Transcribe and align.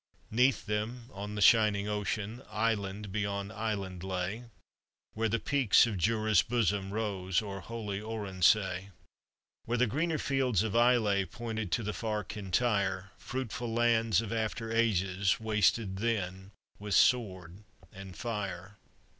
'Neath 0.31 0.65
them, 0.65 1.11
on 1.13 1.35
the 1.35 1.43
shining 1.43 1.87
ocean, 1.87 2.41
Island 2.49 3.11
beyond 3.11 3.53
island 3.53 4.03
lay, 4.03 4.45
Where 5.13 5.29
the 5.29 5.37
peaks 5.37 5.85
of 5.85 5.99
Jura's 5.99 6.41
bosom, 6.41 6.91
Rose 6.91 7.39
o'er 7.43 7.59
holy 7.59 7.99
Oronsay. 8.01 8.89
Where 9.65 9.77
the 9.77 9.85
greener 9.85 10.17
fields 10.17 10.63
of 10.63 10.73
Islay 10.75 11.25
Pointed 11.25 11.71
to 11.73 11.83
the 11.83 11.93
far 11.93 12.23
Kintire, 12.23 13.11
Fruitful 13.19 13.71
lands 13.71 14.21
of 14.21 14.33
after 14.33 14.71
ages, 14.71 15.39
Wasted 15.39 15.97
then 15.97 16.49
with 16.79 16.95
sword 16.95 17.63
and 17.91 18.17
fire. 18.17 18.79